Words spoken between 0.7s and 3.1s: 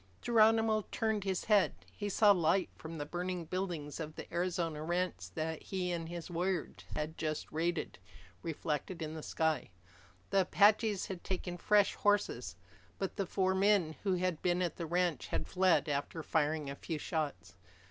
turned his head. He saw light from the